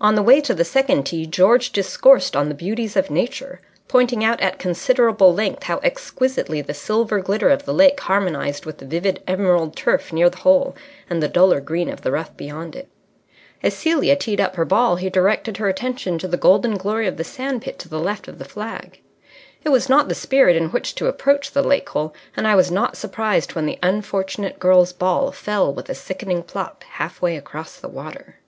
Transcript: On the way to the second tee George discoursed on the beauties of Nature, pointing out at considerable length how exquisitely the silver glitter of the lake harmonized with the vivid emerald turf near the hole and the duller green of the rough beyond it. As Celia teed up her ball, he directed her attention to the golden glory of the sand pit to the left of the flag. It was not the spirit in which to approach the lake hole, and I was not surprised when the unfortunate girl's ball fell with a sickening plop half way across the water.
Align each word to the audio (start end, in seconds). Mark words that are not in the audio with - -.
On 0.00 0.16
the 0.16 0.24
way 0.24 0.40
to 0.40 0.54
the 0.54 0.64
second 0.64 1.04
tee 1.04 1.24
George 1.24 1.70
discoursed 1.70 2.34
on 2.34 2.48
the 2.48 2.52
beauties 2.56 2.96
of 2.96 3.12
Nature, 3.12 3.60
pointing 3.86 4.24
out 4.24 4.40
at 4.40 4.58
considerable 4.58 5.32
length 5.32 5.62
how 5.62 5.78
exquisitely 5.84 6.60
the 6.62 6.74
silver 6.74 7.20
glitter 7.20 7.48
of 7.50 7.64
the 7.64 7.72
lake 7.72 8.00
harmonized 8.00 8.66
with 8.66 8.78
the 8.78 8.84
vivid 8.84 9.22
emerald 9.24 9.76
turf 9.76 10.12
near 10.12 10.28
the 10.28 10.38
hole 10.38 10.74
and 11.08 11.22
the 11.22 11.28
duller 11.28 11.60
green 11.60 11.88
of 11.88 12.02
the 12.02 12.10
rough 12.10 12.36
beyond 12.36 12.74
it. 12.74 12.88
As 13.62 13.72
Celia 13.74 14.16
teed 14.16 14.40
up 14.40 14.56
her 14.56 14.64
ball, 14.64 14.96
he 14.96 15.08
directed 15.08 15.58
her 15.58 15.68
attention 15.68 16.18
to 16.18 16.26
the 16.26 16.36
golden 16.36 16.76
glory 16.76 17.06
of 17.06 17.16
the 17.16 17.22
sand 17.22 17.62
pit 17.62 17.78
to 17.78 17.88
the 17.88 18.00
left 18.00 18.26
of 18.26 18.38
the 18.40 18.44
flag. 18.44 19.00
It 19.62 19.68
was 19.68 19.88
not 19.88 20.08
the 20.08 20.16
spirit 20.16 20.56
in 20.56 20.70
which 20.70 20.92
to 20.96 21.06
approach 21.06 21.52
the 21.52 21.62
lake 21.62 21.88
hole, 21.90 22.12
and 22.36 22.48
I 22.48 22.56
was 22.56 22.72
not 22.72 22.96
surprised 22.96 23.54
when 23.54 23.66
the 23.66 23.78
unfortunate 23.80 24.58
girl's 24.58 24.92
ball 24.92 25.30
fell 25.30 25.72
with 25.72 25.88
a 25.88 25.94
sickening 25.94 26.42
plop 26.42 26.82
half 26.82 27.22
way 27.22 27.36
across 27.36 27.76
the 27.78 27.88
water. 27.88 28.40